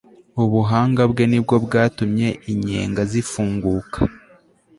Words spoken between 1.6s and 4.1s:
bwatumye inyenga zifunguka